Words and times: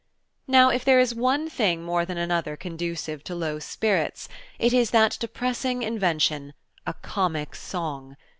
Now, 0.47 0.69
if 0.71 0.83
there 0.83 0.99
is 0.99 1.13
one 1.13 1.47
thing 1.47 1.83
more 1.83 2.05
than 2.05 2.17
another 2.17 2.57
conducive 2.57 3.23
to 3.25 3.35
low 3.35 3.59
spirits, 3.59 4.27
it 4.57 4.73
is 4.73 4.89
that 4.89 5.15
depressing 5.19 5.83
invention–a 5.83 6.93
comic 7.03 7.53
song! 7.53 8.17